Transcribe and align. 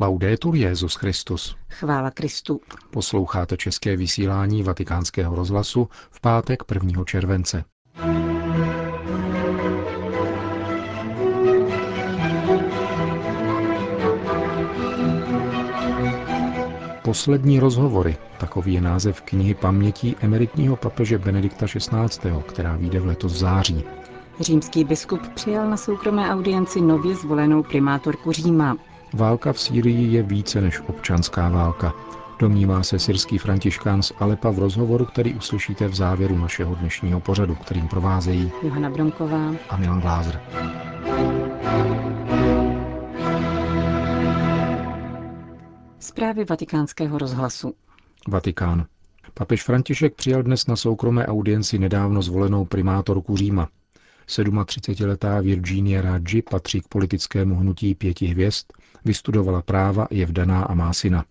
Laudetur 0.00 0.56
Jezus 0.56 0.94
Christus. 0.94 1.56
Chvála 1.70 2.10
Kristu. 2.10 2.60
Posloucháte 2.90 3.56
české 3.56 3.96
vysílání 3.96 4.62
Vatikánského 4.62 5.36
rozhlasu 5.36 5.88
v 6.10 6.20
pátek 6.20 6.62
1. 6.74 7.04
července. 7.04 7.64
Poslední 17.02 17.60
rozhovory, 17.60 18.16
takový 18.38 18.74
je 18.74 18.80
název 18.80 19.20
knihy 19.20 19.54
pamětí 19.54 20.16
emeritního 20.20 20.76
papeže 20.76 21.18
Benedikta 21.18 21.66
XVI., 21.66 22.30
která 22.46 22.76
vyjde 22.76 23.00
v 23.00 23.06
letos 23.06 23.32
září. 23.32 23.84
Římský 24.40 24.84
biskup 24.84 25.28
přijal 25.34 25.70
na 25.70 25.76
soukromé 25.76 26.30
audienci 26.30 26.80
nově 26.80 27.14
zvolenou 27.14 27.62
primátorku 27.62 28.32
Říma. 28.32 28.76
Válka 29.14 29.52
v 29.52 29.60
Sýrii 29.60 30.12
je 30.12 30.22
více 30.22 30.60
než 30.60 30.80
občanská 30.86 31.48
válka. 31.48 31.94
Domnívá 32.38 32.82
se 32.82 32.98
syrský 32.98 33.38
františkán 33.38 34.02
z 34.02 34.12
Alepa 34.18 34.50
v 34.50 34.58
rozhovoru, 34.58 35.04
který 35.04 35.34
uslyšíte 35.34 35.88
v 35.88 35.94
závěru 35.94 36.38
našeho 36.38 36.74
dnešního 36.74 37.20
pořadu, 37.20 37.54
kterým 37.54 37.88
provázejí 37.88 38.52
Johana 38.62 38.90
Bromková 38.90 39.54
a 39.68 39.76
Milan 39.76 40.00
Glázer. 40.00 40.40
Zprávy 45.98 46.44
vatikánského 46.44 47.18
rozhlasu. 47.18 47.74
Vatikán. 48.28 48.86
Papež 49.34 49.62
František 49.62 50.14
přijal 50.14 50.42
dnes 50.42 50.66
na 50.66 50.76
soukromé 50.76 51.26
audienci 51.26 51.78
nedávno 51.78 52.22
zvolenou 52.22 52.64
primátorku 52.64 53.36
Říma. 53.36 53.68
37-letá 54.26 55.40
Virginia 55.40 56.02
Raggi 56.02 56.42
patří 56.42 56.80
k 56.80 56.88
politickému 56.88 57.56
hnutí 57.56 57.94
pěti 57.94 58.26
hvězd, 58.26 58.66
vystudovala 59.04 59.62
práva, 59.62 60.06
je 60.10 60.26
vdaná 60.26 60.64
a 60.64 60.74
má 60.74 60.92
syna. 60.92 61.24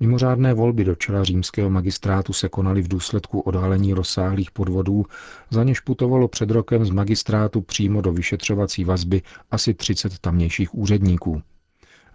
Mimořádné 0.00 0.54
volby 0.54 0.84
do 0.84 0.94
čela 0.94 1.24
římského 1.24 1.70
magistrátu 1.70 2.32
se 2.32 2.48
konaly 2.48 2.82
v 2.82 2.88
důsledku 2.88 3.40
odhalení 3.40 3.94
rozsáhlých 3.94 4.50
podvodů, 4.50 5.04
za 5.50 5.64
něž 5.64 5.80
putovalo 5.80 6.28
před 6.28 6.50
rokem 6.50 6.84
z 6.84 6.90
magistrátu 6.90 7.60
přímo 7.60 8.00
do 8.00 8.12
vyšetřovací 8.12 8.84
vazby 8.84 9.22
asi 9.50 9.74
30 9.74 10.18
tamnějších 10.18 10.74
úředníků. 10.74 11.42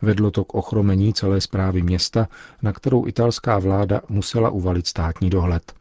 Vedlo 0.02 0.32
to 0.32 0.46
k 0.46 0.54
ochromení 0.54 1.14
celé 1.14 1.42
zprávy 1.42 1.82
města, 1.82 2.28
na 2.62 2.74
kterou 2.74 3.08
italská 3.08 3.60
vláda 3.60 4.02
musela 4.10 4.50
uvalit 4.50 4.88
státní 4.88 5.30
dohled. 5.30 5.74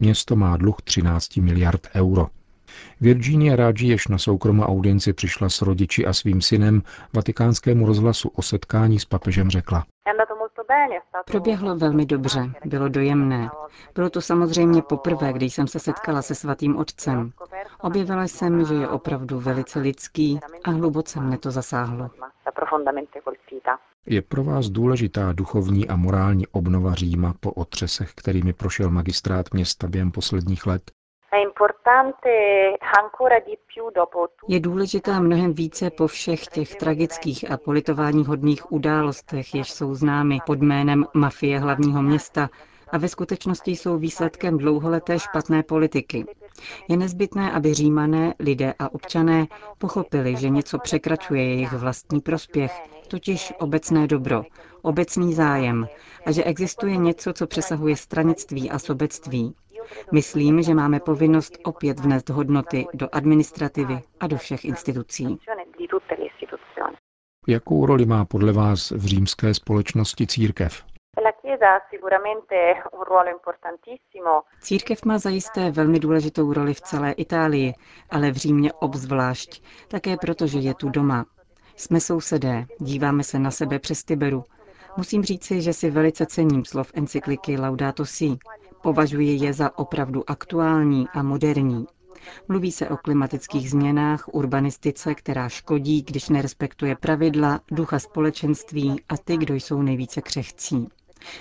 Město 0.00 0.36
má 0.36 0.56
dluh 0.56 0.76
13 0.84 1.36
miliard 1.36 1.86
euro. 1.94 2.26
Virginia 3.00 3.56
Raggi, 3.56 3.86
jež 3.86 4.08
na 4.08 4.18
soukromou 4.18 4.62
audienci 4.62 5.12
přišla 5.12 5.48
s 5.48 5.62
rodiči 5.62 6.06
a 6.06 6.12
svým 6.12 6.40
synem, 6.40 6.82
vatikánskému 7.12 7.86
rozhlasu 7.86 8.28
o 8.28 8.42
setkání 8.42 8.98
s 8.98 9.04
papežem 9.04 9.50
řekla. 9.50 9.84
Proběhlo 11.24 11.76
velmi 11.76 12.06
dobře, 12.06 12.50
bylo 12.64 12.88
dojemné. 12.88 13.50
Bylo 13.94 14.10
to 14.10 14.20
samozřejmě 14.20 14.82
poprvé, 14.82 15.32
když 15.32 15.54
jsem 15.54 15.66
se 15.68 15.78
setkala 15.78 16.22
se 16.22 16.34
svatým 16.34 16.76
otcem. 16.76 17.32
Objevila 17.80 18.24
jsem, 18.24 18.64
že 18.66 18.74
je 18.74 18.88
opravdu 18.88 19.40
velice 19.40 19.78
lidský 19.78 20.40
a 20.64 20.70
hluboce 20.70 21.20
mne 21.20 21.38
to 21.38 21.50
zasáhlo. 21.50 22.10
Je 24.06 24.22
pro 24.22 24.44
vás 24.44 24.68
důležitá 24.68 25.32
duchovní 25.32 25.88
a 25.88 25.96
morální 25.96 26.46
obnova 26.46 26.94
Říma 26.94 27.34
po 27.40 27.52
otřesech, 27.52 28.12
kterými 28.14 28.52
prošel 28.52 28.90
magistrát 28.90 29.52
města 29.52 29.86
během 29.86 30.10
posledních 30.10 30.66
let? 30.66 30.90
Je 34.48 34.60
důležitá 34.60 35.20
mnohem 35.20 35.52
více 35.52 35.90
po 35.90 36.06
všech 36.06 36.46
těch 36.46 36.74
tragických 36.74 37.50
a 37.50 37.56
politováníhodných 37.56 38.72
událostech, 38.72 39.54
jež 39.54 39.70
jsou 39.70 39.94
známy 39.94 40.38
pod 40.46 40.58
jménem 40.62 41.04
mafie 41.14 41.58
hlavního 41.58 42.02
města 42.02 42.48
a 42.88 42.98
ve 42.98 43.08
skutečnosti 43.08 43.70
jsou 43.70 43.98
výsledkem 43.98 44.58
dlouholeté 44.58 45.18
špatné 45.18 45.62
politiky. 45.62 46.26
Je 46.88 46.96
nezbytné, 46.96 47.52
aby 47.52 47.74
římané, 47.74 48.34
lidé 48.38 48.74
a 48.78 48.94
občané 48.94 49.46
pochopili, 49.78 50.36
že 50.36 50.48
něco 50.48 50.78
překračuje 50.78 51.44
jejich 51.44 51.72
vlastní 51.72 52.20
prospěch, 52.20 52.72
totiž 53.08 53.52
obecné 53.58 54.06
dobro, 54.06 54.42
obecný 54.82 55.34
zájem, 55.34 55.88
a 56.26 56.32
že 56.32 56.44
existuje 56.44 56.96
něco, 56.96 57.32
co 57.32 57.46
přesahuje 57.46 57.96
stranictví 57.96 58.70
a 58.70 58.78
sobectví. 58.78 59.54
Myslím, 60.12 60.62
že 60.62 60.74
máme 60.74 61.00
povinnost 61.00 61.58
opět 61.64 62.00
vnést 62.00 62.30
hodnoty 62.30 62.86
do 62.94 63.08
administrativy 63.12 64.02
a 64.20 64.26
do 64.26 64.36
všech 64.36 64.64
institucí. 64.64 65.38
Jakou 67.48 67.86
roli 67.86 68.06
má 68.06 68.24
podle 68.24 68.52
vás 68.52 68.90
v 68.90 69.04
římské 69.04 69.54
společnosti 69.54 70.26
církev? 70.26 70.84
Církev 74.60 75.04
má 75.04 75.18
zajisté 75.18 75.70
velmi 75.70 75.98
důležitou 75.98 76.52
roli 76.52 76.74
v 76.74 76.80
celé 76.80 77.12
Itálii, 77.12 77.74
ale 78.10 78.30
v 78.30 78.36
Římě 78.36 78.72
obzvlášť, 78.72 79.62
také 79.88 80.16
proto, 80.16 80.46
že 80.46 80.58
je 80.58 80.74
tu 80.74 80.88
doma. 80.88 81.24
Jsme 81.76 82.00
sousedé, 82.00 82.66
díváme 82.78 83.24
se 83.24 83.38
na 83.38 83.50
sebe 83.50 83.78
přes 83.78 84.04
Tiberu. 84.04 84.44
Musím 84.96 85.22
říci, 85.22 85.62
že 85.62 85.72
si 85.72 85.90
velice 85.90 86.26
cením 86.26 86.64
slov 86.64 86.92
encykliky 86.94 87.58
Laudato 87.58 88.06
Si. 88.06 88.36
Považuji 88.86 89.44
je 89.44 89.52
za 89.52 89.78
opravdu 89.78 90.30
aktuální 90.30 91.08
a 91.14 91.22
moderní. 91.22 91.86
Mluví 92.48 92.72
se 92.72 92.88
o 92.88 92.96
klimatických 92.96 93.70
změnách, 93.70 94.28
urbanistice, 94.32 95.14
která 95.14 95.48
škodí, 95.48 96.02
když 96.02 96.28
nerespektuje 96.28 96.96
pravidla, 96.96 97.60
ducha 97.70 97.98
společenství 97.98 99.02
a 99.08 99.16
ty, 99.16 99.36
kdo 99.36 99.54
jsou 99.54 99.82
nejvíce 99.82 100.20
křehcí. 100.22 100.88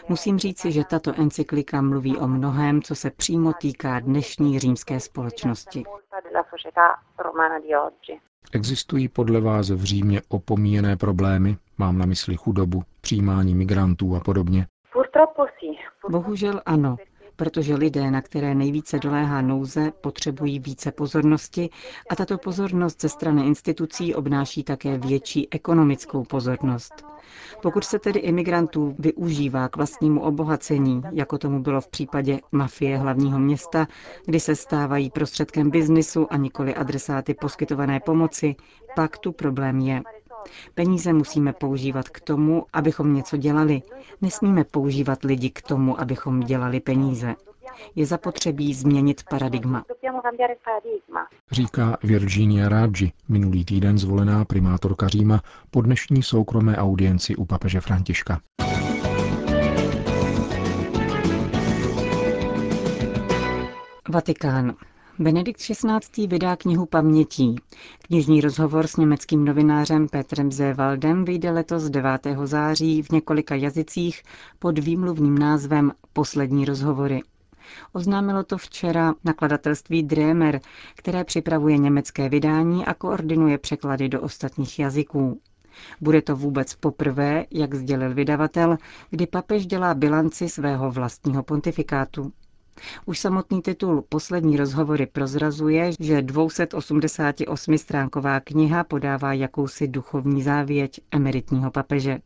Musím 0.09 0.39
říci, 0.39 0.72
že 0.72 0.84
tato 0.84 1.19
encyklika 1.22 1.81
mluví 1.81 2.17
o 2.17 2.28
mnohém, 2.28 2.81
co 2.81 2.95
se 2.95 3.11
přímo 3.11 3.53
týká 3.53 4.00
dnešní 4.00 4.59
římské 4.59 5.00
společnosti. 5.00 5.84
Existují 8.53 9.07
podle 9.07 9.41
vás 9.41 9.69
v 9.69 9.84
Římě 9.84 10.22
opomíjené 10.29 10.97
problémy? 10.97 11.57
Mám 11.78 11.97
na 11.97 12.05
mysli 12.05 12.38
chudobu, 12.38 12.84
přijímání 13.01 13.55
migrantů 13.55 14.16
a 14.16 14.19
podobně. 14.19 14.67
Bohužel 16.09 16.61
ano 16.66 16.97
protože 17.35 17.75
lidé, 17.75 18.12
na 18.12 18.22
které 18.22 18.56
nejvíce 18.56 19.00
doléhá 19.00 19.41
nouze, 19.41 19.91
potřebují 20.01 20.59
více 20.59 20.91
pozornosti 20.91 21.69
a 22.09 22.16
tato 22.16 22.38
pozornost 22.38 23.01
ze 23.01 23.09
strany 23.09 23.46
institucí 23.47 24.16
obnáší 24.16 24.63
také 24.63 24.97
větší 24.97 25.47
ekonomickou 25.53 26.23
pozornost. 26.23 26.94
Pokud 27.62 27.84
se 27.84 28.00
tedy 28.00 28.19
imigrantů 28.19 28.96
využívá 29.00 29.69
k 29.69 29.78
vlastnímu 29.78 30.22
obohacení, 30.22 31.01
jako 31.12 31.38
tomu 31.38 31.59
bylo 31.62 31.81
v 31.81 31.88
případě 31.88 32.40
mafie 32.51 32.97
hlavního 32.97 33.40
města, 33.40 33.88
kdy 34.25 34.40
se 34.40 34.56
stávají 34.56 35.09
prostředkem 35.09 35.69
biznisu 35.69 36.28
a 36.34 36.38
nikoli 36.38 36.75
adresáty 36.75 37.34
poskytované 37.34 38.00
pomoci, 38.00 38.56
pak 38.96 39.17
tu 39.17 39.31
problém 39.31 39.79
je. 39.79 40.02
Peníze 40.73 41.13
musíme 41.13 41.53
používat 41.53 42.09
k 42.09 42.19
tomu, 42.19 42.66
abychom 42.73 43.13
něco 43.13 43.38
dělali. 43.38 43.81
Nesmíme 44.22 44.63
používat 44.63 45.23
lidi 45.23 45.50
k 45.50 45.61
tomu, 45.61 46.00
abychom 46.00 46.39
dělali 46.39 46.79
peníze. 46.79 47.35
Je 47.95 48.06
zapotřebí 48.06 48.73
změnit 48.73 49.22
paradigma. 49.29 49.85
Říká 51.51 51.97
Virginia 52.03 52.69
Raggi, 52.69 53.11
minulý 53.29 53.66
týden 53.66 53.97
zvolená 53.97 54.45
primátorka 54.45 55.07
Říma 55.07 55.41
po 55.72 55.81
dnešní 55.81 56.23
soukromé 56.23 56.78
audienci 56.78 57.35
u 57.35 57.45
papeže 57.45 57.81
Františka. 57.81 58.39
Vatikán. 64.09 64.75
Benedikt 65.19 65.59
XVI. 65.61 66.27
vydá 66.27 66.55
knihu 66.55 66.85
pamětí. 66.85 67.55
Knižní 68.07 68.41
rozhovor 68.41 68.87
s 68.87 68.97
německým 68.97 69.45
novinářem 69.45 70.07
Petrem 70.07 70.51
Zewaldem 70.51 71.25
vyjde 71.25 71.51
letos 71.51 71.83
9. 71.83 72.27
září 72.43 73.01
v 73.01 73.09
několika 73.09 73.55
jazycích 73.55 74.23
pod 74.59 74.79
výmluvným 74.79 75.37
názvem 75.37 75.91
Poslední 76.13 76.66
rozhovory. 76.66 77.22
Oznámilo 77.93 78.43
to 78.43 78.57
včera 78.57 79.13
nakladatelství 79.23 80.03
Dremer, 80.03 80.59
které 80.95 81.23
připravuje 81.23 81.78
německé 81.78 82.29
vydání 82.29 82.85
a 82.85 82.93
koordinuje 82.93 83.57
překlady 83.57 84.09
do 84.09 84.22
ostatních 84.22 84.79
jazyků. 84.79 85.40
Bude 86.01 86.22
to 86.22 86.35
vůbec 86.35 86.75
poprvé, 86.75 87.45
jak 87.51 87.73
sdělil 87.75 88.13
vydavatel, 88.13 88.78
kdy 89.09 89.28
papež 89.28 89.66
dělá 89.66 89.93
bilanci 89.93 90.49
svého 90.49 90.91
vlastního 90.91 91.43
pontifikátu. 91.43 92.31
Už 93.05 93.19
samotný 93.19 93.61
titul 93.61 94.01
Poslední 94.09 94.57
rozhovory 94.57 95.05
prozrazuje, 95.05 95.91
že 95.99 96.22
288-stránková 96.22 98.41
kniha 98.43 98.83
podává 98.83 99.33
jakousi 99.33 99.87
duchovní 99.87 100.43
závěť 100.43 101.01
emeritního 101.11 101.72
papeže. 101.72 102.19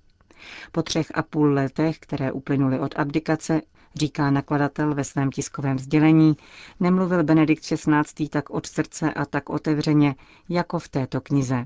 Po 0.72 0.84
třech 0.84 1.07
a 1.13 1.24
půl 1.24 1.54
letech, 1.54 2.00
které 2.00 2.31
uplynuly 2.31 2.80
od 2.80 3.00
abdikace, 3.00 3.62
říká 3.96 4.31
nakladatel 4.31 4.96
ve 4.96 5.04
svém 5.04 5.31
tiskovém 5.31 5.80
sdělení, 5.80 6.38
nemluvil 6.80 7.24
Benedikt 7.24 7.63
XVI. 7.63 8.30
tak 8.30 8.50
od 8.50 8.66
srdce 8.66 9.13
a 9.13 9.25
tak 9.25 9.50
otevřeně, 9.50 10.16
jako 10.50 10.80
v 10.80 10.90
této 10.90 11.22
knize. 11.22 11.66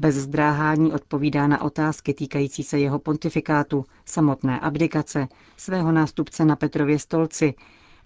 Bez 0.00 0.14
zdráhání 0.14 0.92
odpovídá 0.92 1.46
na 1.46 1.62
otázky 1.62 2.14
týkající 2.14 2.62
se 2.62 2.78
jeho 2.78 2.98
pontifikátu, 2.98 3.84
samotné 4.04 4.60
abdikace, 4.60 5.28
svého 5.56 5.92
nástupce 5.92 6.44
na 6.44 6.56
Petrově 6.56 6.98
stolci, 6.98 7.54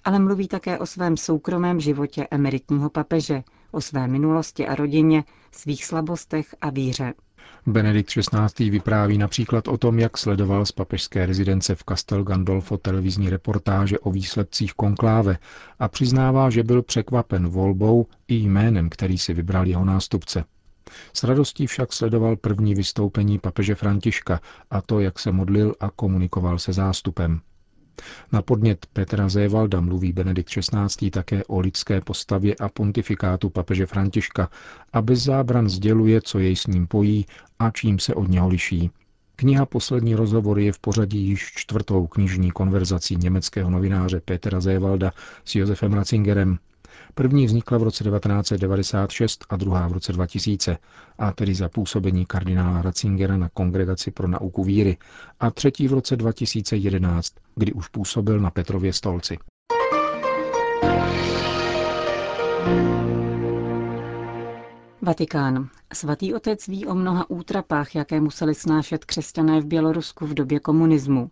ale 0.05 0.19
mluví 0.19 0.49
také 0.49 0.79
o 0.79 0.87
svém 0.87 1.17
soukromém 1.17 1.81
životě 1.81 2.27
emeritního 2.31 2.91
papeže, 2.91 3.43
o 3.71 3.81
své 3.81 4.09
minulosti 4.09 4.69
a 4.69 4.75
rodině, 4.75 5.25
svých 5.53 5.85
slabostech 5.85 6.55
a 6.61 6.71
víře. 6.71 7.15
Benedikt 7.67 8.11
XVI. 8.11 8.71
vypráví 8.71 9.19
například 9.19 9.69
o 9.69 9.79
tom, 9.79 9.99
jak 9.99 10.19
sledoval 10.19 10.67
z 10.67 10.73
papežské 10.73 11.27
rezidence 11.27 11.75
v 11.75 11.85
Castel 11.89 12.25
Gandolfo 12.25 12.79
televizní 12.79 13.31
reportáže 13.31 13.99
o 13.99 14.11
výsledcích 14.11 14.75
konkláve 14.75 15.39
a 15.79 15.89
přiznává, 15.89 16.51
že 16.51 16.63
byl 16.63 16.83
překvapen 16.83 17.49
volbou 17.49 18.07
i 18.29 18.35
jménem, 18.35 18.89
který 18.89 19.19
si 19.19 19.35
vybral 19.35 19.67
jeho 19.67 19.85
nástupce. 19.85 20.45
S 21.13 21.25
radostí 21.25 21.67
však 21.67 21.93
sledoval 21.93 22.37
první 22.37 22.75
vystoupení 22.75 23.39
papeže 23.39 23.75
Františka 23.75 24.41
a 24.71 24.83
to, 24.83 25.01
jak 25.01 25.19
se 25.19 25.33
modlil 25.33 25.75
a 25.81 25.91
komunikoval 25.91 26.59
se 26.59 26.73
zástupem. 26.73 27.41
Na 28.33 28.43
podnět 28.43 28.87
Petra 28.93 29.29
Zévalda 29.29 29.81
mluví 29.81 30.13
Benedikt 30.13 30.49
XVI. 30.49 31.11
také 31.11 31.45
o 31.45 31.61
lidské 31.61 32.01
postavě 32.01 32.55
a 32.61 32.69
pontifikátu 32.69 33.51
papeže 33.51 33.87
Františka 33.87 34.51
a 34.93 35.03
bez 35.03 35.23
zábran 35.23 35.69
sděluje, 35.69 36.21
co 36.21 36.39
jej 36.39 36.57
s 36.57 36.67
ním 36.67 36.87
pojí 36.87 37.27
a 37.59 37.71
čím 37.71 37.99
se 37.99 38.15
od 38.15 38.29
něho 38.29 38.49
liší. 38.49 38.91
Kniha 39.37 39.67
Poslední 39.67 40.15
rozhovor 40.15 40.59
je 40.59 40.73
v 40.73 40.79
pořadí 40.79 41.19
již 41.19 41.53
čtvrtou 41.55 42.07
knižní 42.07 42.51
konverzací 42.51 43.17
německého 43.17 43.71
novináře 43.71 44.21
Petra 44.21 44.61
Zévalda 44.61 45.13
s 45.45 45.55
Josefem 45.55 45.93
Ratzingerem. 45.93 46.59
První 47.21 47.47
vznikla 47.47 47.79
v 47.79 47.83
roce 47.83 48.05
1996 48.05 49.45
a 49.51 49.57
druhá 49.57 49.89
v 49.89 49.93
roce 49.93 50.13
2000, 50.13 50.77
a 51.19 51.33
tedy 51.33 51.55
za 51.55 51.69
působení 51.69 52.27
kardinála 52.27 52.83
Ratzingera 52.83 53.37
na 53.37 53.49
Kongregaci 53.49 54.11
pro 54.11 54.29
nauku 54.29 54.65
víry, 54.65 54.97
a 55.41 55.51
třetí 55.51 55.89
v 55.89 55.93
roce 55.93 56.17
2011, 56.17 57.33
kdy 57.57 57.73
už 57.73 57.89
působil 57.89 58.41
na 58.41 58.51
Petrově 58.51 58.93
stolci. 58.93 59.39
Vatikán. 65.03 65.69
Svatý 65.93 66.35
otec 66.35 66.67
ví 66.67 66.87
o 66.87 66.95
mnoha 66.95 67.31
útrapách, 67.31 67.95
jaké 67.95 68.21
museli 68.21 68.55
snášet 68.55 69.05
křesťané 69.05 69.61
v 69.61 69.67
Bělorusku 69.67 70.27
v 70.27 70.35
době 70.35 70.61
komunismu. 70.61 71.31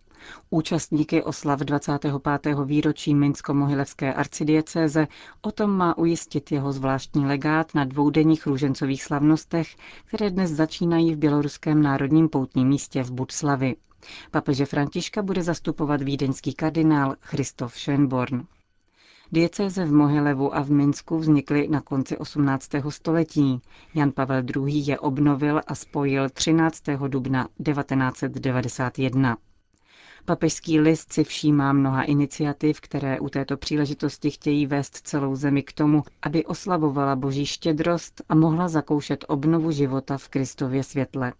Účastníky 0.49 1.23
oslav 1.23 1.59
25. 1.59 2.55
výročí 2.65 3.15
Minsko-Mohilevské 3.15 4.13
arcidiecéze 4.13 5.07
o 5.41 5.51
tom 5.51 5.71
má 5.71 5.97
ujistit 5.97 6.51
jeho 6.51 6.71
zvláštní 6.71 7.25
legát 7.25 7.75
na 7.75 7.85
dvoudenních 7.85 8.47
růžencových 8.47 9.03
slavnostech, 9.03 9.75
které 10.05 10.29
dnes 10.29 10.51
začínají 10.51 11.13
v 11.15 11.17
Běloruském 11.17 11.81
národním 11.81 12.29
poutním 12.29 12.67
místě 12.67 13.03
v 13.03 13.11
Budslavi. 13.11 13.75
Papeže 14.31 14.65
Františka 14.65 15.21
bude 15.21 15.43
zastupovat 15.43 16.01
vídeňský 16.01 16.53
kardinál 16.53 17.15
Christoph 17.21 17.73
Schönborn. 17.75 18.45
Diecéze 19.31 19.85
v 19.85 19.91
Mohilevu 19.91 20.55
a 20.55 20.61
v 20.61 20.69
Minsku 20.71 21.17
vznikly 21.17 21.67
na 21.67 21.81
konci 21.81 22.17
18. 22.17 22.69
století. 22.89 23.61
Jan 23.93 24.11
Pavel 24.11 24.43
II. 24.55 24.79
je 24.87 24.99
obnovil 24.99 25.61
a 25.67 25.75
spojil 25.75 26.29
13. 26.29 26.83
dubna 27.07 27.47
1991. 27.63 29.37
Papežský 30.29 30.79
list 30.79 31.13
si 31.13 31.23
všímá 31.23 31.73
mnoha 31.73 32.03
iniciativ, 32.03 32.81
které 32.81 33.19
u 33.19 33.29
této 33.29 33.57
příležitosti 33.57 34.31
chtějí 34.31 34.65
vést 34.65 34.95
celou 34.95 35.35
zemi 35.35 35.63
k 35.63 35.73
tomu, 35.73 36.03
aby 36.21 36.45
oslavovala 36.45 37.15
boží 37.15 37.45
štědrost 37.45 38.21
a 38.29 38.35
mohla 38.35 38.67
zakoušet 38.67 39.25
obnovu 39.27 39.71
života 39.71 40.17
v 40.17 40.27
Kristově 40.29 40.83
světle. 40.83 41.33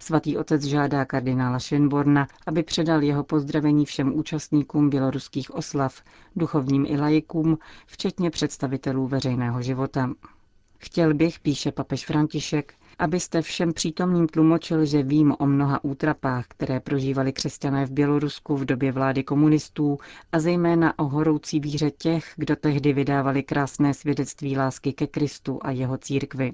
Svatý 0.00 0.36
otec 0.36 0.62
žádá 0.64 1.04
kardinála 1.04 1.58
Schönborna, 1.58 2.26
aby 2.46 2.62
předal 2.62 3.02
jeho 3.02 3.24
pozdravení 3.24 3.84
všem 3.84 4.14
účastníkům 4.18 4.90
běloruských 4.90 5.54
oslav, 5.54 6.02
duchovním 6.36 6.86
i 6.88 6.96
lajikům, 6.98 7.58
včetně 7.86 8.30
představitelů 8.30 9.06
veřejného 9.06 9.62
života. 9.62 10.10
Chtěl 10.78 11.14
bych, 11.14 11.40
píše 11.40 11.72
papež 11.72 12.06
František, 12.06 12.74
abyste 12.98 13.42
všem 13.42 13.72
přítomným 13.72 14.26
tlumočil, 14.28 14.84
že 14.84 15.02
vím 15.02 15.34
o 15.38 15.46
mnoha 15.46 15.84
útrapách, 15.84 16.44
které 16.48 16.80
prožívali 16.80 17.32
křesťané 17.32 17.86
v 17.86 17.90
Bělorusku 17.90 18.56
v 18.56 18.64
době 18.64 18.92
vlády 18.92 19.24
komunistů 19.24 19.98
a 20.32 20.38
zejména 20.38 20.98
o 20.98 21.04
horoucí 21.04 21.60
víře 21.60 21.90
těch, 21.90 22.32
kdo 22.36 22.56
tehdy 22.56 22.92
vydávali 22.92 23.42
krásné 23.42 23.94
svědectví 23.94 24.56
lásky 24.56 24.92
ke 24.92 25.06
Kristu 25.06 25.58
a 25.62 25.70
jeho 25.70 25.98
církvi. 25.98 26.52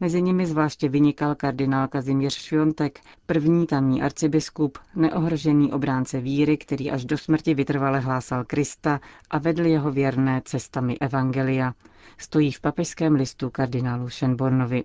Mezi 0.00 0.22
nimi 0.22 0.46
zvláště 0.46 0.88
vynikal 0.88 1.34
kardinál 1.34 1.88
Kazimíř 1.88 2.34
Šviontek, 2.34 3.00
první 3.26 3.66
tamní 3.66 4.02
arcibiskup, 4.02 4.78
neohrožený 4.96 5.72
obránce 5.72 6.20
víry, 6.20 6.56
který 6.56 6.90
až 6.90 7.04
do 7.04 7.18
smrti 7.18 7.54
vytrvale 7.54 8.00
hlásal 8.00 8.44
Krista 8.44 9.00
a 9.30 9.38
vedl 9.38 9.66
jeho 9.66 9.92
věrné 9.92 10.42
cestami 10.44 10.98
Evangelia. 10.98 11.74
Stojí 12.18 12.52
v 12.52 12.60
papežském 12.60 13.14
listu 13.14 13.50
kardinálu 13.50 14.08
Šenbornovi. 14.08 14.84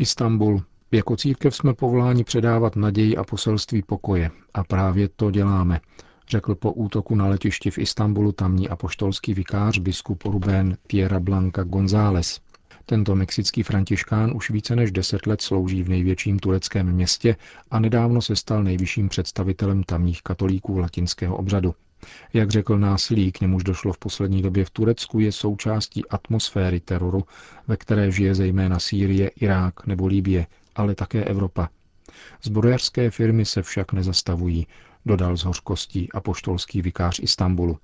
Istanbul. 0.00 0.62
Jako 0.92 1.16
církev 1.16 1.56
jsme 1.56 1.74
povoláni 1.74 2.24
předávat 2.24 2.76
naději 2.76 3.16
a 3.16 3.24
poselství 3.24 3.82
pokoje. 3.82 4.30
A 4.54 4.64
právě 4.64 5.08
to 5.08 5.30
děláme, 5.30 5.80
řekl 6.28 6.54
po 6.54 6.72
útoku 6.72 7.14
na 7.14 7.26
letišti 7.26 7.70
v 7.70 7.78
Istanbulu 7.78 8.32
tamní 8.32 8.68
apoštolský 8.68 9.34
vikář 9.34 9.78
biskup 9.78 10.24
Ruben 10.24 10.76
Piera 10.86 11.20
Blanca 11.20 11.62
González. 11.62 12.40
Tento 12.86 13.14
mexický 13.14 13.62
františkán 13.62 14.36
už 14.36 14.50
více 14.50 14.76
než 14.76 14.92
deset 14.92 15.26
let 15.26 15.40
slouží 15.40 15.82
v 15.82 15.88
největším 15.88 16.38
tureckém 16.38 16.92
městě 16.92 17.36
a 17.70 17.80
nedávno 17.80 18.22
se 18.22 18.36
stal 18.36 18.62
nejvyšším 18.62 19.08
představitelem 19.08 19.82
tamních 19.82 20.22
katolíků 20.22 20.78
latinského 20.78 21.36
obřadu. 21.36 21.74
Jak 22.32 22.50
řekl 22.50 22.78
násilí, 22.78 23.32
k 23.32 23.40
němuž 23.40 23.64
došlo 23.64 23.92
v 23.92 23.98
poslední 23.98 24.42
době 24.42 24.64
v 24.64 24.70
Turecku, 24.70 25.20
je 25.20 25.32
součástí 25.32 26.08
atmosféry 26.08 26.80
teroru, 26.80 27.24
ve 27.68 27.76
které 27.76 28.10
žije 28.10 28.34
zejména 28.34 28.78
Sýrie, 28.78 29.28
Irák 29.28 29.86
nebo 29.86 30.06
Libie, 30.06 30.46
ale 30.76 30.94
také 30.94 31.24
Evropa. 31.24 31.68
Zbrojařské 32.42 33.10
firmy 33.10 33.44
se 33.44 33.62
však 33.62 33.92
nezastavují, 33.92 34.66
dodal 35.06 35.36
z 35.36 35.44
hořkostí 35.44 36.12
apoštolský 36.12 36.82
vikář 36.82 37.18
Istanbulu. 37.22 37.78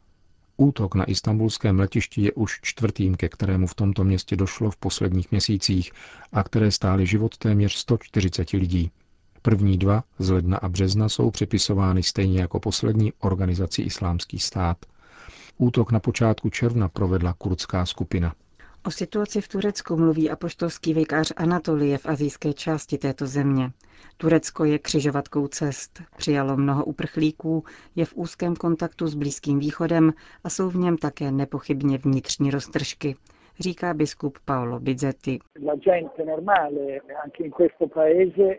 Útok 0.56 0.94
na 0.94 1.04
istambulském 1.04 1.78
letišti 1.78 2.22
je 2.22 2.32
už 2.32 2.58
čtvrtým, 2.62 3.14
ke 3.14 3.28
kterému 3.28 3.66
v 3.66 3.74
tomto 3.74 4.04
městě 4.04 4.36
došlo 4.36 4.70
v 4.70 4.76
posledních 4.76 5.30
měsících 5.30 5.92
a 6.32 6.42
které 6.42 6.70
stály 6.70 7.06
život 7.06 7.38
téměř 7.38 7.74
140 7.74 8.50
lidí. 8.50 8.90
První 9.46 9.78
dva 9.78 10.04
z 10.18 10.30
ledna 10.30 10.56
a 10.58 10.68
března 10.68 11.08
jsou 11.08 11.30
připisovány 11.30 12.02
stejně 12.02 12.40
jako 12.40 12.60
poslední 12.60 13.12
organizaci 13.20 13.82
Islámský 13.82 14.38
stát. 14.38 14.76
Útok 15.58 15.92
na 15.92 16.00
počátku 16.00 16.50
června 16.50 16.88
provedla 16.88 17.32
kurdská 17.32 17.86
skupina. 17.86 18.34
O 18.84 18.90
situaci 18.90 19.40
v 19.40 19.48
Turecku 19.48 19.96
mluví 19.96 20.30
apoštolský 20.30 20.94
vikář 20.94 21.32
Anatolie 21.36 21.98
v 21.98 22.06
azijské 22.06 22.52
části 22.52 22.98
této 22.98 23.26
země. 23.26 23.72
Turecko 24.16 24.64
je 24.64 24.78
křižovatkou 24.78 25.46
cest, 25.48 26.02
přijalo 26.16 26.56
mnoho 26.56 26.84
uprchlíků, 26.84 27.64
je 27.96 28.04
v 28.04 28.14
úzkém 28.14 28.56
kontaktu 28.56 29.08
s 29.08 29.14
Blízkým 29.14 29.58
východem 29.58 30.12
a 30.44 30.50
jsou 30.50 30.70
v 30.70 30.76
něm 30.76 30.96
také 30.98 31.30
nepochybně 31.32 31.98
vnitřní 31.98 32.50
roztržky 32.50 33.16
říká 33.60 33.94
biskup 33.94 34.38
Paolo 34.44 34.80
Bizzetti. 34.80 35.38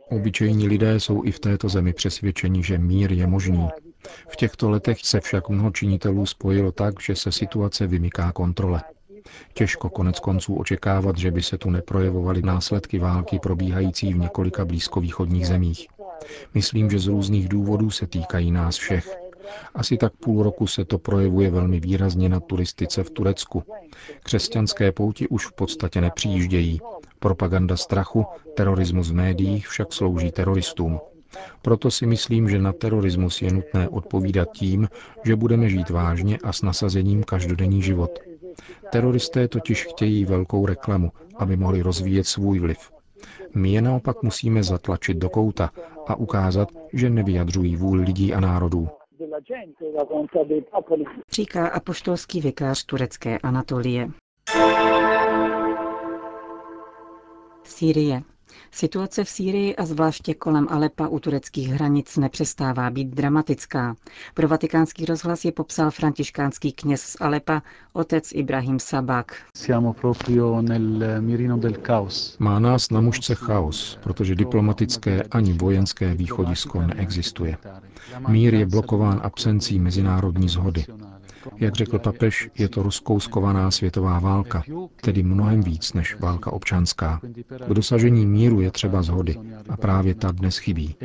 Obyčejní 0.10 0.68
lidé 0.68 1.00
jsou 1.00 1.24
i 1.24 1.32
v 1.32 1.40
této 1.40 1.70
zemi 1.70 1.94
přesvědčeni, 1.94 2.64
že 2.64 2.78
mír 2.78 3.12
je 3.12 3.28
možný. 3.28 3.68
V 4.30 4.36
těchto 4.36 4.70
letech 4.70 5.00
se 5.00 5.20
však 5.20 5.50
mnoho 5.50 5.72
činitelů 5.72 6.26
spojilo 6.26 6.72
tak, 6.72 7.02
že 7.02 7.16
se 7.16 7.32
situace 7.32 7.88
vymyká 7.88 8.32
kontrole. 8.32 8.82
Těžko 9.54 9.90
konec 9.90 10.20
konců 10.20 10.56
očekávat, 10.56 11.18
že 11.18 11.32
by 11.32 11.42
se 11.44 11.58
tu 11.58 11.70
neprojevovaly 11.70 12.42
následky 12.42 13.00
války 13.00 13.40
probíhající 13.40 14.14
v 14.14 14.18
několika 14.18 14.66
blízkovýchodních 14.66 15.48
zemích. 15.48 15.88
Myslím, 16.54 16.90
že 16.90 17.00
z 17.00 17.08
různých 17.08 17.50
důvodů 17.50 17.90
se 17.90 18.08
týkají 18.08 18.52
nás 18.52 18.78
všech. 18.78 19.27
Asi 19.76 19.98
tak 19.98 20.14
půl 20.14 20.44
roku 20.44 20.68
se 20.68 20.86
to 20.86 20.98
projevuje 20.98 21.52
velmi 21.52 21.80
výrazně 21.80 22.30
na 22.30 22.40
turistice 22.40 23.04
v 23.04 23.10
Turecku. 23.10 23.64
Křesťanské 24.24 24.92
pouti 24.92 25.28
už 25.28 25.46
v 25.48 25.54
podstatě 25.54 26.02
nepřijíždějí. 26.02 26.82
Propaganda 27.20 27.78
strachu, 27.78 28.26
terorismus 28.56 29.10
v 29.10 29.14
médiích 29.14 29.68
však 29.68 29.94
slouží 29.94 30.32
teroristům. 30.32 31.00
Proto 31.62 31.92
si 31.92 32.06
myslím, 32.06 32.50
že 32.50 32.60
na 32.60 32.74
terorismus 32.74 33.42
je 33.42 33.54
nutné 33.54 33.90
odpovídat 33.90 34.52
tím, 34.52 34.90
že 35.26 35.36
budeme 35.36 35.70
žít 35.70 35.90
vážně 35.90 36.38
a 36.44 36.54
s 36.54 36.62
nasazením 36.62 37.24
každodenní 37.24 37.82
život. 37.82 38.20
Teroristé 38.92 39.48
totiž 39.48 39.86
chtějí 39.86 40.26
velkou 40.26 40.66
reklamu, 40.66 41.12
aby 41.38 41.58
mohli 41.58 41.82
rozvíjet 41.82 42.28
svůj 42.28 42.60
vliv. 42.60 42.92
My 43.56 43.72
je 43.72 43.82
naopak 43.82 44.24
musíme 44.24 44.64
zatlačit 44.64 45.18
do 45.18 45.30
kouta 45.30 45.72
a 46.08 46.16
ukázat, 46.16 46.70
že 46.94 47.10
nevyjadřují 47.10 47.76
vůli 47.76 48.04
lidí 48.04 48.34
a 48.34 48.40
národů. 48.40 48.90
Říká 51.32 51.68
apoštolský 51.68 52.42
vikář 52.42 52.86
turecké 52.86 53.38
Anatolie. 53.38 54.08
Sýrie. 57.64 58.22
Situace 58.72 59.24
v 59.24 59.30
Sýrii 59.30 59.76
a 59.76 59.86
zvláště 59.86 60.34
kolem 60.34 60.68
Alepa 60.70 61.08
u 61.08 61.20
tureckých 61.20 61.70
hranic 61.70 62.18
nepřestává 62.18 62.90
být 62.90 63.08
dramatická. 63.08 63.96
Pro 64.34 64.48
vatikánský 64.48 65.06
rozhlas 65.06 65.46
je 65.46 65.52
popsal 65.52 65.92
františkánský 65.92 66.72
kněz 66.72 67.02
z 67.02 67.18
Alepa, 67.20 67.62
otec 67.94 68.32
Ibrahim 68.34 68.80
Sabak. 68.80 69.36
Má 72.40 72.60
nás 72.60 72.90
na 72.90 73.02
mužce 73.02 73.36
chaos, 73.36 74.00
protože 74.04 74.36
diplomatické 74.36 75.24
ani 75.32 75.54
vojenské 75.54 76.14
východisko 76.14 76.82
neexistuje. 76.82 77.58
Mír 78.28 78.56
je 78.56 78.66
blokován 78.66 79.20
absencí 79.24 79.80
mezinárodní 79.80 80.50
zhody. 80.50 80.86
Jak 81.56 81.76
řekl 81.76 82.00
papež, 82.00 82.50
je 82.58 82.70
to 82.70 82.84
ruskou 82.84 83.20
skovaná 83.20 83.72
světová 83.72 84.20
válka, 84.20 84.64
tedy 85.02 85.24
mnohem 85.24 85.62
víc 85.62 85.94
než 85.94 86.20
válka 86.20 86.54
občanská. 86.54 87.20
K 87.68 87.74
dosažení 87.74 88.26
míru 88.26 88.62
je 88.62 88.72
třeba 88.72 89.02
zhody 89.02 89.36
a 89.70 89.78
právě 89.78 90.16
ta 90.16 90.32
dnes 90.32 90.58
chybí. 90.58 90.96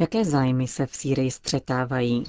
Jaké 0.00 0.24
zájmy 0.24 0.66
se 0.68 0.86
v 0.86 0.94
Sýrii 0.96 1.30
střetávají? 1.30 2.24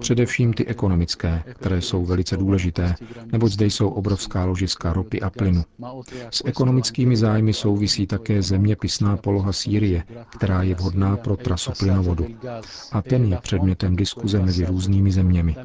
Především 0.00 0.52
ty 0.52 0.66
ekonomické, 0.66 1.42
které 1.54 1.82
jsou 1.82 2.04
velice 2.04 2.36
důležité, 2.36 2.94
neboť 3.32 3.52
zde 3.52 3.66
jsou 3.66 3.88
obrovská 3.88 4.44
ložiska 4.44 4.92
ropy 4.92 5.20
a 5.20 5.30
plynu. 5.30 5.62
S 6.30 6.42
ekonomickými 6.46 7.16
zájmy 7.16 7.52
souvisí 7.52 8.06
také 8.06 8.42
zeměpisná 8.42 9.16
poloha 9.16 9.52
Sýrie, 9.52 10.04
která 10.36 10.62
je 10.62 10.74
vhodná 10.74 11.16
pro 11.16 11.36
trasu 11.36 11.72
plynovodu. 11.78 12.26
A 12.92 13.02
ten 13.02 13.24
je 13.24 13.36
předmětem 13.42 13.96
diskuze 13.96 14.38
mezi 14.40 14.64
různými 14.66 15.12
zeměmi. 15.12 15.56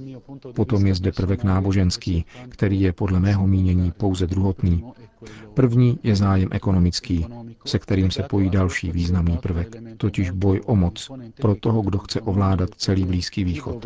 Potom 0.55 0.85
je 0.87 0.95
zde 0.95 1.11
prvek 1.11 1.43
náboženský, 1.43 2.25
který 2.49 2.81
je 2.81 2.93
podle 2.93 3.19
mého 3.19 3.47
mínění 3.47 3.91
pouze 3.91 4.27
druhotný. 4.27 4.83
První 5.53 5.99
je 6.03 6.15
zájem 6.15 6.49
ekonomický, 6.51 7.25
se 7.65 7.79
kterým 7.79 8.11
se 8.11 8.23
pojí 8.23 8.49
další 8.49 8.91
významný 8.91 9.37
prvek, 9.37 9.75
totiž 9.97 10.31
boj 10.31 10.61
o 10.65 10.75
moc 10.75 11.11
pro 11.41 11.55
toho, 11.55 11.81
kdo 11.81 11.97
chce 11.97 12.21
ovládat 12.21 12.69
celý 12.77 13.05
Blízký 13.05 13.43
východ. 13.43 13.85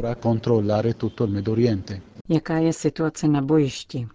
Jaká 2.30 2.58
je 2.58 2.74
situace 2.74 3.28
na 3.28 3.42
bojišti? 3.42 4.08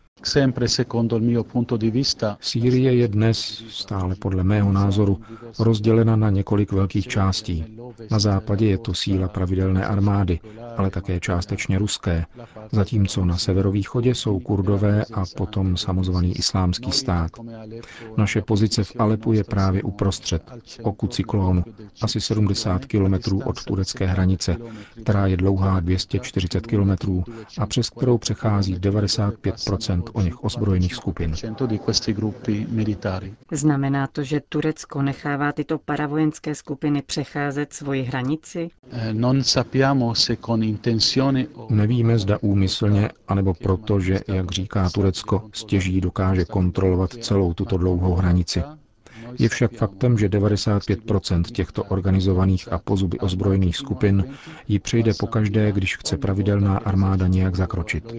Sýrie 2.41 2.95
je 2.95 3.09
dnes, 3.09 3.65
stále 3.69 4.15
podle 4.15 4.45
mého 4.45 4.73
názoru, 4.73 5.21
rozdělena 5.59 6.17
na 6.17 6.31
několik 6.31 6.73
velkých 6.73 7.07
částí. 7.07 7.65
Na 8.11 8.19
západě 8.19 8.67
je 8.67 8.79
to 8.79 8.95
síla 8.95 9.29
pravidelné 9.29 9.87
armády, 9.87 10.41
ale 10.77 10.91
také 10.91 11.21
částečně 11.21 11.79
ruské, 11.79 12.25
zatímco 12.73 13.25
na 13.25 13.37
severovýchodě 13.37 14.15
jsou 14.15 14.41
kurdové 14.41 15.05
a 15.15 15.25
potom 15.37 15.77
samozvaný 15.77 16.37
islámský 16.39 16.93
stát. 16.93 17.31
Naše 18.17 18.43
pozice 18.43 18.85
v 18.85 18.93
Alepu 18.99 19.33
je 19.33 19.45
právě 19.45 19.83
uprostřed, 19.83 20.43
oku 20.83 21.07
cyklónu, 21.07 21.65
asi 22.03 22.21
70 22.21 22.85
kilometrů 22.85 23.43
od 23.45 23.65
turecké 23.65 24.07
hranice, 24.07 24.57
která 25.03 25.27
je 25.27 25.37
dlouhá 25.37 25.81
240 25.81 26.67
kilometrů 26.67 27.25
a 27.59 27.67
přes 27.67 27.91
kterou 27.91 28.19
přechází 28.19 28.79
95 28.79 29.55
o 30.13 30.21
něch 30.23 30.45
ozbrojených 30.45 30.95
skupin. 30.95 31.35
Znamená 33.53 34.07
to, 34.07 34.23
že 34.25 34.41
Turecko 34.49 35.03
nechává 35.03 35.53
tyto 35.53 35.79
paravojenské 35.79 36.55
skupiny 36.55 37.03
přecházet 37.03 37.73
svoji 37.73 38.03
hranici? 38.03 38.69
Eh, 38.91 39.15
Nevíme, 41.71 42.19
zda 42.19 42.39
úmyslně, 42.41 43.11
anebo 43.29 43.55
proto, 43.55 44.01
že, 44.01 44.21
jak 44.29 44.53
říká 44.53 44.91
Turecko, 44.91 45.49
stěží 45.53 46.01
dokáže 46.01 46.45
kontrolovat 46.45 47.11
celou 47.11 47.55
tuto 47.55 47.77
dlouhou 47.77 48.15
hranici. 48.15 48.63
Je 49.39 49.49
však 49.49 49.73
faktem, 49.73 50.19
že 50.19 50.29
95% 50.29 51.43
těchto 51.43 51.85
organizovaných 51.85 52.73
a 52.73 52.79
pozuby 52.79 53.19
ozbrojených 53.19 53.77
skupin 53.77 54.25
ji 54.69 54.79
přejde 54.79 55.13
pokaždé, 55.19 55.73
když 55.73 55.97
chce 55.97 56.17
pravidelná 56.19 56.79
armáda 56.79 57.27
nějak 57.27 57.57
zakročit. 57.57 58.13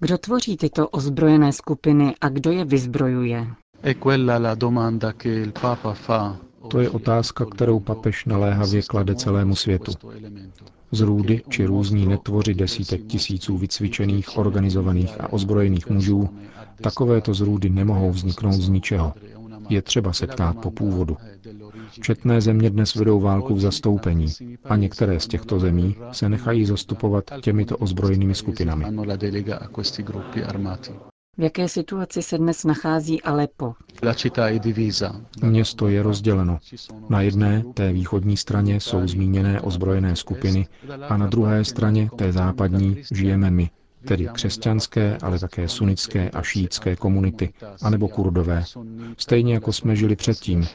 Kdo 0.00 0.18
tvoří 0.18 0.56
tyto 0.56 0.88
ozbrojené 0.88 1.52
skupiny 1.52 2.14
a 2.20 2.28
kdo 2.28 2.50
je 2.50 2.64
vyzbrojuje? 2.64 3.46
To 6.68 6.80
je 6.80 6.90
otázka, 6.90 7.44
kterou 7.44 7.80
papež 7.80 8.24
naléhavě 8.24 8.82
klade 8.82 9.14
celému 9.14 9.56
světu. 9.56 9.92
Zrůdy 10.92 11.42
či 11.48 11.64
různí 11.66 12.06
netvoři 12.06 12.54
desítek 12.54 13.06
tisíců 13.06 13.56
vycvičených, 13.58 14.38
organizovaných 14.38 15.20
a 15.20 15.32
ozbrojených 15.32 15.88
mužů, 15.90 16.28
takovéto 16.82 17.34
zrůdy 17.34 17.70
nemohou 17.70 18.10
vzniknout 18.10 18.52
z 18.52 18.68
ničeho. 18.68 19.12
Je 19.68 19.82
třeba 19.82 20.12
se 20.12 20.26
ptát 20.26 20.56
po 20.58 20.70
původu. 20.70 21.16
Četné 22.00 22.40
země 22.40 22.70
dnes 22.70 22.94
vedou 22.94 23.20
válku 23.20 23.54
v 23.54 23.60
zastoupení 23.60 24.26
a 24.64 24.76
některé 24.76 25.20
z 25.20 25.26
těchto 25.26 25.60
zemí 25.60 25.96
se 26.12 26.28
nechají 26.28 26.64
zastupovat 26.66 27.24
těmito 27.42 27.76
ozbrojenými 27.76 28.34
skupinami. 28.34 28.84
V 31.38 31.42
jaké 31.42 31.68
situaci 31.68 32.22
se 32.22 32.38
dnes 32.38 32.64
nachází 32.64 33.22
Alepo? 33.22 33.74
Město 35.42 35.88
je 35.88 36.02
rozděleno. 36.02 36.58
Na 37.08 37.20
jedné, 37.20 37.64
té 37.74 37.92
východní 37.92 38.36
straně, 38.36 38.80
jsou 38.80 39.08
zmíněné 39.08 39.60
ozbrojené 39.60 40.16
skupiny 40.16 40.66
a 41.08 41.16
na 41.16 41.26
druhé 41.26 41.64
straně, 41.64 42.10
té 42.16 42.32
západní, 42.32 42.96
žijeme 43.12 43.50
my, 43.50 43.70
tedy 44.08 44.28
křesťanské, 44.32 45.18
ale 45.22 45.38
také 45.38 45.68
sunnické 45.68 46.30
a 46.30 46.42
šítské 46.42 46.96
komunity, 46.96 47.52
anebo 47.82 48.08
kurdové, 48.08 48.64
stejně 49.18 49.54
jako 49.54 49.72
jsme 49.72 49.96
žili 49.96 50.16
předtím. 50.16 50.66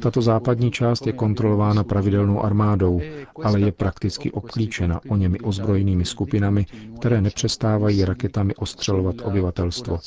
Tato 0.00 0.22
západní 0.22 0.70
část 0.70 1.06
je 1.06 1.12
kontrolována 1.12 1.84
pravidelnou 1.84 2.44
armádou, 2.44 3.00
ale 3.44 3.60
je 3.60 3.72
prakticky 3.72 4.32
obklíčena 4.32 5.00
o 5.08 5.16
němi 5.16 5.40
ozbrojenými 5.40 6.04
skupinami, 6.04 6.66
které 6.98 7.20
nepřestávají 7.20 8.04
raketami 8.04 8.54
ostřelovat 8.54 9.16
obyvatelstvo. 9.22 9.98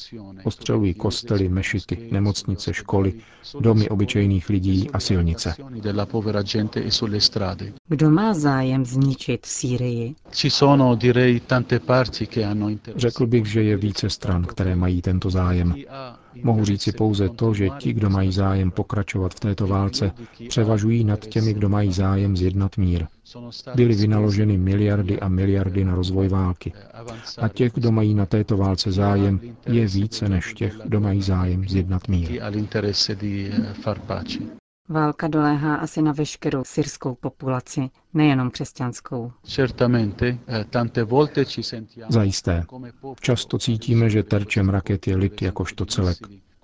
Ostřelují 0.43 0.93
kostely, 0.93 1.50
mešity, 1.50 2.10
nemocnice, 2.12 2.74
školy, 2.74 3.13
domy 3.60 3.89
obyčejných 3.89 4.50
lidí 4.50 4.89
a 4.93 5.00
silnice. 5.00 5.53
Kdo 7.88 8.10
má 8.10 8.33
zájem 8.33 8.86
zničit 8.86 9.45
Sýrii? 9.45 10.15
Řekl 12.95 13.27
bych, 13.27 13.45
že 13.45 13.63
je 13.63 13.77
více 13.77 14.09
stran, 14.09 14.45
které 14.45 14.75
mají 14.75 15.01
tento 15.01 15.29
zájem. 15.29 15.75
Mohu 16.43 16.65
říci 16.65 16.91
pouze 16.91 17.29
to, 17.29 17.53
že 17.53 17.69
ti, 17.79 17.93
kdo 17.93 18.09
mají 18.09 18.31
zájem 18.31 18.71
pokračovat 18.71 19.33
v 19.33 19.39
této 19.39 19.67
válce, 19.67 20.12
převažují 20.50 21.03
nad 21.03 21.19
těmi, 21.25 21.53
kdo 21.53 21.69
mají 21.69 21.93
zájem 21.93 22.38
zjednat 22.38 22.77
mír. 22.77 23.05
Byly 23.75 23.95
vynaloženy 23.95 24.57
miliardy 24.57 25.19
a 25.19 25.27
miliardy 25.27 25.85
na 25.85 25.95
rozvoj 25.95 26.27
války. 26.27 26.73
A 27.38 27.47
těch, 27.47 27.73
kdo 27.73 27.91
mají 27.91 28.13
na 28.13 28.25
této 28.25 28.57
válce 28.57 28.91
zájem, 28.91 29.39
je 29.67 29.88
více 29.88 30.29
než 30.29 30.53
těch, 30.53 30.75
kdo 30.85 31.00
mají 31.00 31.21
zájem 31.21 31.69
zjednat 31.69 32.07
mír. 32.07 32.41
Válka 34.90 35.28
doléhá 35.28 35.75
asi 35.75 36.02
na 36.02 36.12
veškerou 36.12 36.63
syrskou 36.63 37.16
populaci, 37.16 37.90
nejenom 38.13 38.52
křesťanskou. 38.52 39.32
Eh, 40.48 40.66
Zajisté. 42.10 42.66
Často 43.20 43.58
cítíme, 43.58 44.10
že 44.10 44.24
terčem 44.24 44.70
raket 44.70 45.08
je 45.08 45.16
lid 45.16 45.42
jakožto 45.42 45.86
celek. 45.86 46.18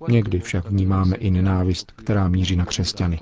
Někdy 0.07 0.39
však 0.39 0.69
vnímáme 0.69 1.15
i 1.15 1.31
nenávist, 1.31 1.91
která 1.91 2.27
míří 2.27 2.55
na 2.55 2.65
křesťany. 2.65 3.19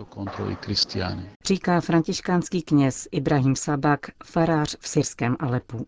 Říká 1.45 1.81
františkánský 1.81 2.61
kněz 2.61 3.07
Ibrahim 3.11 3.55
Sabak, 3.55 3.99
farář 4.25 4.75
v 4.79 4.87
syrském 4.87 5.35
Alepu. 5.39 5.87